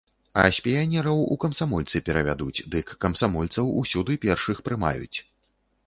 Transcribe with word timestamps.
А 0.43 0.45
з 0.57 0.61
піянераў 0.67 1.19
у 1.35 1.37
камсамольцы 1.43 2.01
перавядуць, 2.09 2.65
дык 2.77 2.97
камсамольцаў 3.07 3.73
усюды 3.83 4.13
першых 4.29 4.57
прымаюць. 4.69 5.17